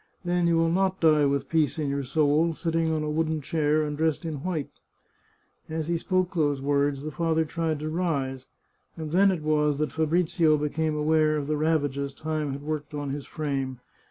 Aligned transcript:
Then 0.25 0.47
you 0.47 0.57
will 0.57 0.71
not 0.71 0.99
die 0.99 1.27
with 1.27 1.47
peace 1.47 1.77
in 1.77 1.87
your 1.87 2.01
soul, 2.01 2.55
sitting 2.55 2.91
on 2.91 3.03
a 3.03 3.09
wooden 3.11 3.39
chair 3.39 3.83
and 3.83 3.95
dressed 3.95 4.25
in 4.25 4.37
white!" 4.43 4.71
As 5.79 5.89
he 5.89 5.97
spoke 5.97 6.33
these 6.33 6.59
words 6.59 7.03
the 7.03 7.11
father 7.11 7.45
tried 7.45 7.79
to 7.81 7.87
rise, 7.91 8.47
and 8.97 9.11
then 9.11 9.29
it 9.29 9.43
was 9.43 9.77
that 9.77 9.91
Fabrizio 9.91 10.57
became 10.57 10.95
aware 10.95 11.37
of 11.37 11.45
the 11.45 11.55
ravages 11.55 12.15
time 12.15 12.51
had 12.51 12.63
worked 12.63 12.95
on 12.95 13.11
his 13.11 13.27
frame. 13.27 13.79